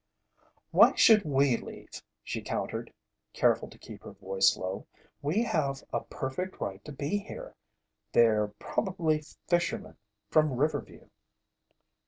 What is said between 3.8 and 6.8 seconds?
her voice low. "We have a perfect